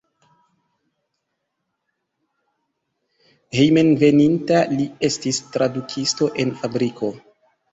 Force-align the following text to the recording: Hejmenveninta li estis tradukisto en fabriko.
Hejmenveninta 3.59 4.63
li 4.75 4.91
estis 5.11 5.43
tradukisto 5.57 6.31
en 6.47 6.57
fabriko. 6.65 7.13